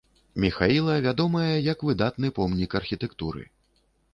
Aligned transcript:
Міхаіла, 0.43 0.95
вядомая 1.07 1.53
як 1.73 1.85
выдатны 1.91 2.33
помнік 2.39 2.71
архітэктуры. 2.83 3.47